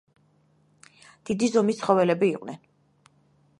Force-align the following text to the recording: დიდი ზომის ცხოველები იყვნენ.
დიდი 1.31 1.51
ზომის 1.57 1.79
ცხოველები 1.83 2.33
იყვნენ. 2.33 2.61